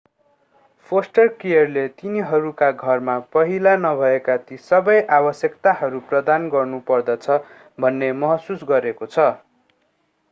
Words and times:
poster 0.91 1.27
केयरले 1.41 1.83
तिनीहरूका 1.97 2.69
घरमा 2.85 3.17
पहिला 3.35 3.75
नभएका 3.83 4.39
ती 4.47 4.59
सबै 4.63 4.97
आवश्यकताहरू 5.19 6.03
प्रदान 6.09 6.51
गर्नु 6.57 6.83
पर्दछ 6.91 7.39
भन्ने 7.79 8.13
महसुस 8.19 8.69
गरिएको 8.69 9.13
छ 9.13 9.31